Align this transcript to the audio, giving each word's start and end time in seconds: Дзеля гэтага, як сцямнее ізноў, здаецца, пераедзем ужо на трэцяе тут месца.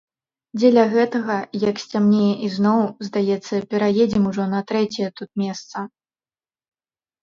Дзеля 0.61 0.85
гэтага, 0.93 1.35
як 1.69 1.75
сцямнее 1.83 2.31
ізноў, 2.49 2.81
здаецца, 3.11 3.63
пераедзем 3.77 4.23
ужо 4.35 4.51
на 4.59 4.67
трэцяе 4.75 5.09
тут 5.19 5.29
месца. 5.47 5.77